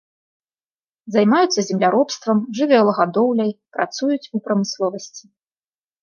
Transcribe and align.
Займаюцца 1.15 1.63
земляробствам, 1.69 2.37
жывёлагадоўляй, 2.59 3.51
працуюць 3.77 4.29
у 4.39 4.41
прамысловасці. 4.47 5.23